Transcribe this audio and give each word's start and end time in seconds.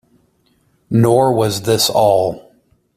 Nor 0.89 1.31
was 1.35 1.61
this 1.61 1.87
all. 1.87 2.53